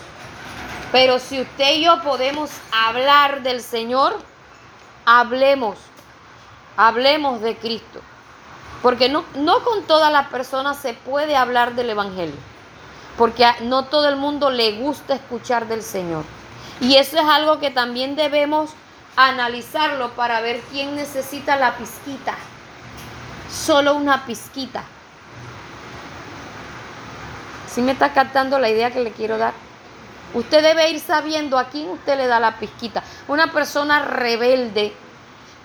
[0.91, 4.17] Pero si usted y yo podemos hablar del Señor,
[5.05, 5.77] hablemos,
[6.77, 8.01] hablemos de Cristo.
[8.81, 12.33] Porque no, no con todas las personas se puede hablar del Evangelio.
[13.19, 16.23] Porque no todo el mundo le gusta escuchar del Señor.
[16.81, 18.71] Y eso es algo que también debemos
[19.15, 22.33] analizarlo para ver quién necesita la pizquita.
[23.47, 24.85] Solo una pizquita.
[27.69, 29.53] Si me está captando la idea que le quiero dar?
[30.33, 33.03] Usted debe ir sabiendo a quién usted le da la pizquita.
[33.27, 34.93] Una persona rebelde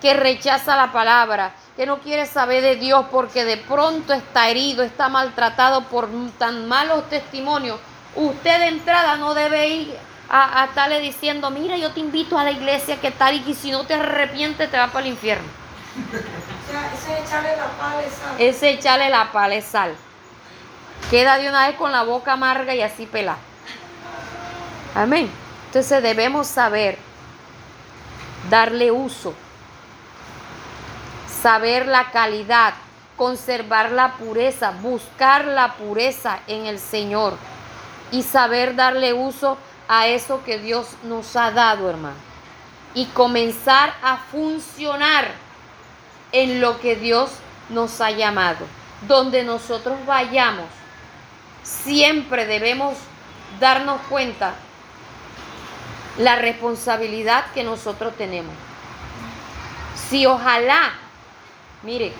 [0.00, 4.82] que rechaza la palabra, que no quiere saber de Dios porque de pronto está herido,
[4.82, 7.78] está maltratado por tan malos testimonios,
[8.14, 9.96] usted de entrada no debe ir
[10.28, 13.34] a, estarle diciendo, mira, yo te invito a la iglesia, que tal?
[13.48, 15.48] Y si no te arrepientes, te vas para el infierno.
[16.94, 18.34] ese echarle la pala sal.
[18.38, 19.94] Ese echarle la pala sal.
[21.10, 23.36] Queda de una vez con la boca amarga y así pela.
[24.94, 25.30] Amén.
[25.66, 26.98] Entonces debemos saber
[28.48, 29.34] darle uso
[31.44, 32.72] saber la calidad,
[33.18, 37.36] conservar la pureza, buscar la pureza en el Señor
[38.10, 42.16] y saber darle uso a eso que Dios nos ha dado, hermano.
[42.94, 45.32] Y comenzar a funcionar
[46.32, 47.30] en lo que Dios
[47.68, 48.64] nos ha llamado.
[49.06, 50.64] Donde nosotros vayamos,
[51.64, 52.96] siempre debemos
[53.58, 54.54] darnos cuenta
[56.18, 58.54] la responsabilidad que nosotros tenemos.
[60.08, 60.92] Si ojalá
[61.84, 62.12] Mire,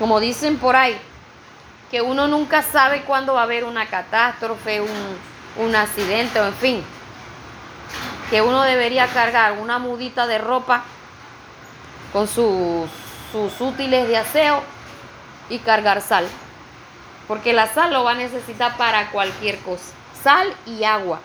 [0.00, 0.98] como dicen por ahí,
[1.88, 6.84] que uno nunca sabe cuándo va a haber una catástrofe, un, accidente o en fin,
[8.28, 10.82] que uno debería cargar una mudita de ropa
[12.12, 12.90] con sus,
[13.30, 14.64] sus útiles de aseo
[15.48, 16.26] y cargar sal.
[17.26, 19.92] Porque la sal lo va a necesitar para cualquier cosa.
[20.22, 21.20] Sal y agua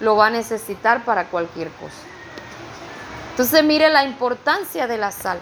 [0.00, 1.96] lo va a necesitar para cualquier cosa.
[3.30, 5.38] Entonces mire la importancia de la sal.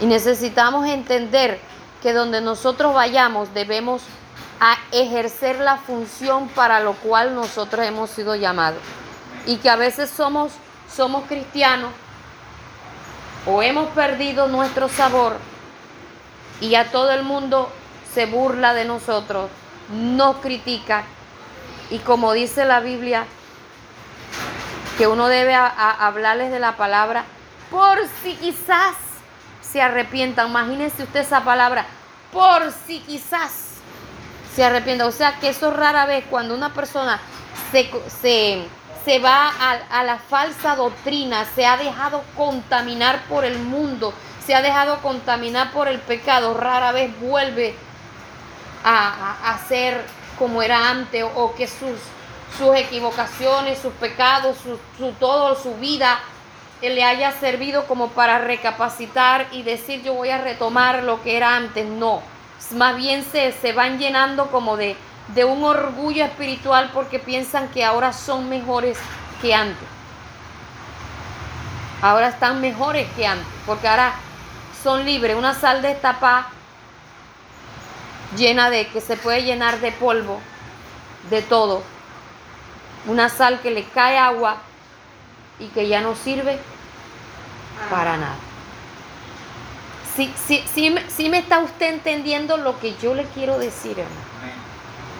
[0.00, 1.60] Y necesitamos entender
[2.02, 4.02] que donde nosotros vayamos debemos
[4.60, 8.80] a ejercer la función para lo cual nosotros hemos sido llamados.
[9.46, 10.52] Y que a veces somos,
[10.94, 11.90] somos cristianos
[13.46, 15.36] o hemos perdido nuestro sabor
[16.60, 17.70] y a todo el mundo
[18.14, 19.50] se burla de nosotros,
[19.90, 21.02] nos critica.
[21.90, 23.26] Y como dice la Biblia,
[24.96, 27.24] que uno debe hablarles de la palabra
[27.70, 28.94] por si quizás
[29.60, 30.48] se arrepientan.
[30.48, 31.84] Imagínense usted esa palabra,
[32.32, 33.50] por si quizás
[34.54, 35.06] se arrepienta.
[35.06, 37.20] O sea que eso rara vez cuando una persona
[37.72, 37.90] se,
[39.04, 39.52] se, va
[39.90, 44.14] a, la falsa doctrina, se ha dejado contaminar por el mundo,
[44.46, 47.74] se ha dejado contaminar por el pecado, rara vez vuelve
[48.84, 50.04] a, a, ser
[50.38, 51.98] como era antes o, que sus,
[52.58, 56.20] sus equivocaciones, sus pecados, su, su todo, su vida,
[56.80, 61.36] que le haya servido como para recapacitar y decir yo voy a retomar lo que
[61.36, 61.86] era antes.
[61.86, 62.22] No,
[62.72, 64.96] más bien se, se van llenando como de,
[65.28, 68.98] de un orgullo espiritual porque piensan que ahora son mejores
[69.40, 69.88] que antes.
[72.02, 74.12] Ahora están mejores que antes, porque ahora
[74.82, 75.36] son libres.
[75.36, 76.50] Una sal destapada
[78.36, 80.40] llena de que se puede llenar de polvo,
[81.30, 81.82] de todo.
[83.06, 84.56] Una sal que le cae agua
[85.58, 86.58] y que ya no sirve
[87.90, 88.36] para nada.
[90.16, 94.20] Si, me- si me está usted entendiendo lo que yo le quiero decir, hermano.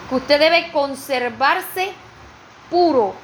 [0.08, 1.92] Que usted debe conservarse
[2.70, 3.14] puro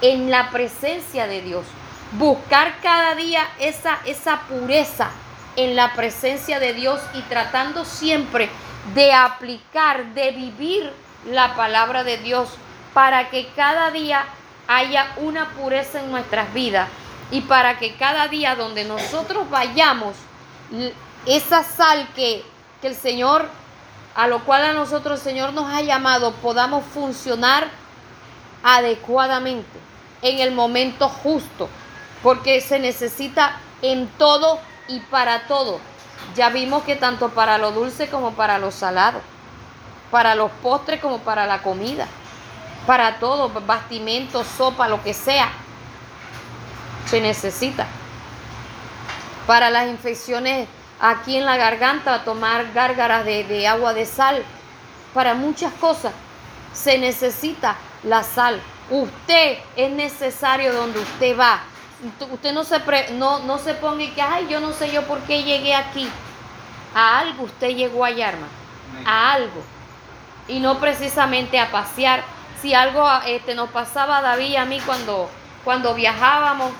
[0.00, 1.66] en la presencia de Dios.
[2.12, 5.10] Buscar cada día esa, esa pureza
[5.58, 8.48] en la presencia de Dios y tratando siempre
[8.94, 10.92] de aplicar, de vivir
[11.26, 12.48] la palabra de Dios
[12.94, 14.24] para que cada día
[14.68, 16.88] haya una pureza en nuestras vidas
[17.32, 20.14] y para que cada día donde nosotros vayamos,
[21.26, 22.44] esa sal que,
[22.80, 23.48] que el Señor,
[24.14, 27.66] a lo cual a nosotros el Señor nos ha llamado, podamos funcionar
[28.62, 29.76] adecuadamente,
[30.22, 31.68] en el momento justo,
[32.22, 35.80] porque se necesita en todo y para todo.
[36.34, 39.20] Ya vimos que tanto para lo dulce como para lo salado,
[40.10, 42.06] para los postres como para la comida,
[42.86, 45.50] para todo, bastimento, sopa, lo que sea,
[47.06, 47.86] se necesita.
[49.46, 50.68] Para las infecciones
[51.00, 54.42] aquí en la garganta, tomar gárgaras de, de agua de sal,
[55.14, 56.12] para muchas cosas
[56.72, 58.60] se necesita la sal.
[58.90, 61.60] Usted es necesario donde usted va.
[62.04, 64.90] Ust- Usted no se, pre- no, no se ponga y que, ay, yo no sé
[64.92, 66.08] yo por qué llegué aquí.
[66.94, 68.52] A algo usted llegó allá, hermano.
[69.04, 69.62] A algo.
[70.48, 72.22] Y no precisamente a pasear.
[72.62, 75.30] Si algo este, nos pasaba a David y a mí cuando,
[75.64, 76.72] cuando viajábamos,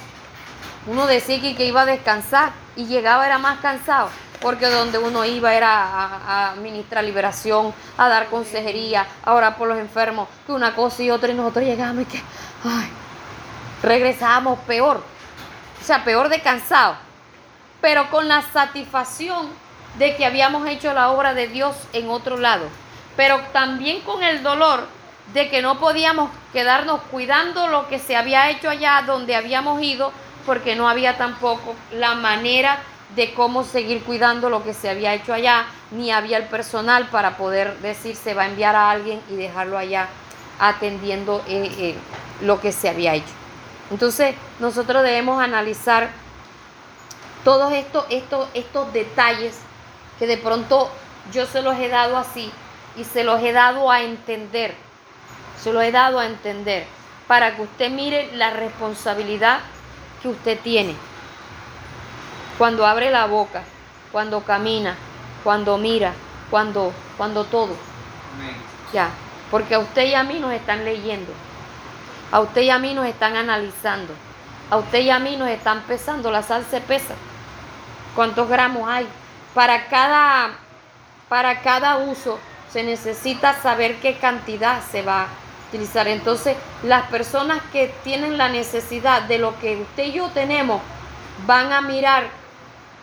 [0.87, 4.09] uno decía que, que iba a descansar y llegaba era más cansado,
[4.41, 9.69] porque donde uno iba era a, a ministrar liberación, a dar consejería, a orar por
[9.69, 12.19] los enfermos, que una cosa y otra, y nosotros llegábamos y que,
[12.65, 12.89] ay,
[13.83, 15.03] regresábamos peor,
[15.81, 16.97] o sea, peor de cansado,
[17.81, 19.49] pero con la satisfacción
[19.99, 22.67] de que habíamos hecho la obra de Dios en otro lado,
[23.17, 24.87] pero también con el dolor
[25.33, 30.13] de que no podíamos quedarnos cuidando lo que se había hecho allá donde habíamos ido,
[30.47, 32.79] porque no había tampoco la manera
[33.15, 37.37] de cómo seguir cuidando lo que se había hecho allá, ni había el personal para
[37.37, 40.09] poder decir se va a enviar a alguien y dejarlo allá
[40.59, 41.95] atendiendo eh, eh,
[42.43, 43.33] lo que se había hecho.
[43.91, 46.11] Entonces, nosotros debemos analizar
[47.45, 49.59] todos estos, estos, estos detalles
[50.19, 50.91] que de pronto
[51.33, 52.51] yo se los he dado así
[52.97, 54.75] y se los he dado a entender,
[55.63, 56.87] se los he dado a entender
[57.27, 59.61] para que usted mire la responsabilidad
[60.21, 60.95] que usted tiene.
[62.57, 63.63] Cuando abre la boca,
[64.11, 64.97] cuando camina,
[65.45, 66.13] cuando mira,
[66.51, 67.77] cuando, cuando todo.
[68.93, 69.11] Ya,
[69.51, 71.33] porque a usted y a mí nos están leyendo,
[72.31, 74.13] a usted y a mí nos están analizando,
[74.71, 77.15] a usted y a mí nos están pesando, la sal se pesa.
[78.15, 79.07] ¿Cuántos gramos hay?
[79.55, 80.51] Para cada,
[81.29, 82.39] para cada uso
[82.71, 85.29] se necesita saber qué cantidad se va a
[85.69, 86.09] utilizar.
[86.09, 90.83] Entonces, las personas que tienen la necesidad de lo que usted y yo tenemos,
[91.47, 92.25] van a mirar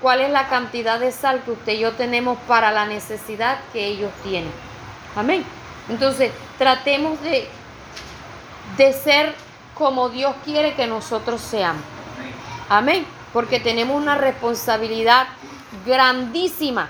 [0.01, 3.85] cuál es la cantidad de sal que usted y yo tenemos para la necesidad que
[3.85, 4.51] ellos tienen.
[5.15, 5.43] Amén.
[5.89, 7.47] Entonces, tratemos de,
[8.77, 9.35] de ser
[9.75, 11.83] como Dios quiere que nosotros seamos.
[12.69, 13.05] Amén.
[13.33, 15.27] Porque tenemos una responsabilidad
[15.85, 16.89] grandísima,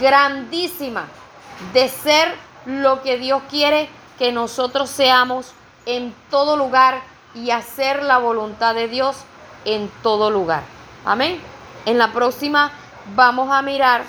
[0.00, 1.06] grandísima,
[1.72, 2.34] de ser
[2.64, 3.88] lo que Dios quiere
[4.18, 5.52] que nosotros seamos
[5.84, 7.02] en todo lugar
[7.34, 9.16] y hacer la voluntad de Dios
[9.64, 10.62] en todo lugar.
[11.04, 11.40] Amén.
[11.84, 12.72] En la próxima
[13.14, 14.02] vamos a mirar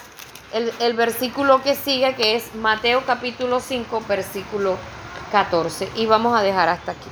[0.53, 4.77] el, el versículo que sigue, que es Mateo capítulo 5, versículo
[5.28, 5.91] 14.
[5.95, 7.09] Y vamos a dejar hasta aquí.